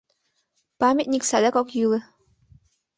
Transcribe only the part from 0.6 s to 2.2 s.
Памятник садак ок йӱлӧ.